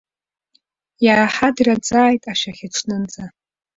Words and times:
Иааҳадраӡааит 1.05 2.23
ашәахьаҽнынӡа. 2.31 3.23